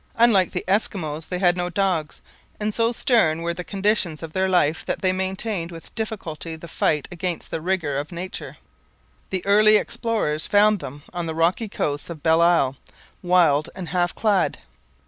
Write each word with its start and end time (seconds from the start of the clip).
Unlike 0.15 0.49
the 0.49 0.65
Eskimos 0.67 1.27
they 1.29 1.37
had 1.37 1.55
no 1.55 1.69
dogs, 1.69 2.23
and 2.59 2.73
so 2.73 2.91
stern 2.91 3.43
were 3.43 3.53
the 3.53 3.63
conditions 3.63 4.23
of 4.23 4.33
their 4.33 4.49
life 4.49 4.83
that 4.87 5.03
they 5.03 5.11
maintained 5.11 5.71
with 5.71 5.93
difficulty 5.93 6.55
the 6.55 6.67
fight 6.67 7.07
against 7.11 7.51
the 7.51 7.61
rigour 7.61 7.97
of 7.97 8.11
nature. 8.11 8.57
The 9.29 9.45
early 9.45 9.77
explorers 9.77 10.47
found 10.47 10.79
them 10.79 11.03
on 11.13 11.27
the 11.27 11.35
rocky 11.35 11.69
coasts 11.69 12.09
of 12.09 12.23
Belle 12.23 12.41
Isle, 12.41 12.77
wild 13.21 13.69
and 13.75 13.89
half 13.89 14.15
clad. 14.15 14.57